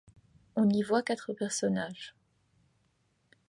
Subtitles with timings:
[0.55, 2.15] On y voit quatre personnages.